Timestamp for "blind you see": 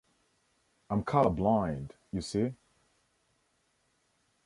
1.29-2.55